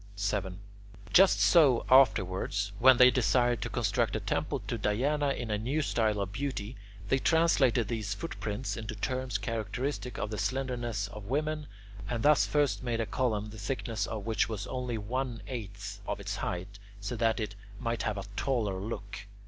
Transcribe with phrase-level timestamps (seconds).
[0.15, 0.57] 7.
[1.13, 5.83] Just so afterwards, when they desired to construct a temple to Diana in a new
[5.83, 6.75] style of beauty,
[7.09, 11.67] they translated these footprints into terms characteristic of the slenderness of women,
[12.09, 16.19] and thus first made a column the thickness of which was only one eighth of
[16.19, 19.27] its height, so that it might have a taller look.